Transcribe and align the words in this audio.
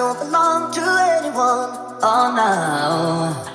don't 0.00 0.18
belong 0.18 0.72
to 0.72 0.80
anyone. 0.80 1.76
Oh 2.02 2.32
no. 2.34 3.49